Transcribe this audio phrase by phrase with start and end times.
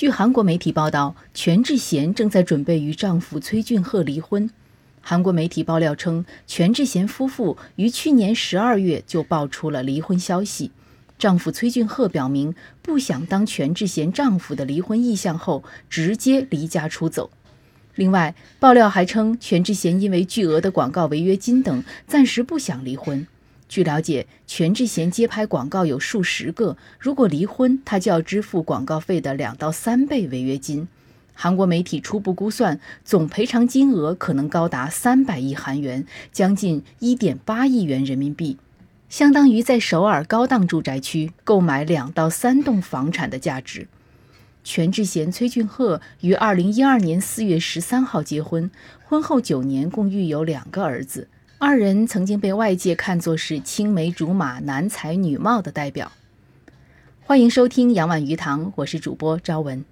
[0.00, 4.48] 据韩国媒体报道，全智贤正在准备与丈夫崔俊赫离婚。
[5.02, 10.70] 韩国媒体爆料称，全智贤夫妇于去年十二月就爆出了离婚消息。
[11.18, 17.28] 丈夫崔俊赫表明不想当全智贤丈夫的离婚意向后，直接离家出走。
[17.94, 23.26] 另外，爆料还称，全智贤因为巨额的广告违约金等，暂时不想离婚。
[23.70, 30.88] 据了解，全智贤接拍广告有数十个，如果离婚，她就要支付广告费的两到三倍违约金。
[31.34, 38.58] 韩国媒体初步估算，总赔偿金额可能高达三百亿韩元，将近一点八亿元人民币，
[39.08, 43.86] 相当于在首尔高档住宅区购买两到三栋房产的价值。
[44.64, 48.68] 全智贤、崔俊赫于二零一二年四月十三号结婚，
[49.04, 51.28] 婚后九年共育有两个儿子。
[51.62, 56.10] 二人曾经被外界看作是青梅竹马、男才女貌的代表。
[57.26, 59.84] 欢迎收听《杨婉鱼塘》，我是主播朝文。